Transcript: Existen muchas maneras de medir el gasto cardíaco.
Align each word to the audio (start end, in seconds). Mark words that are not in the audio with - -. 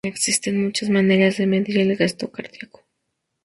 Existen 0.03 0.63
muchas 0.65 0.89
maneras 0.89 1.37
de 1.37 1.45
medir 1.45 1.77
el 1.77 1.95
gasto 1.95 2.31
cardíaco. 2.31 2.81